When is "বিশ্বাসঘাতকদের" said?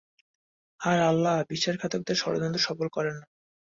1.49-2.15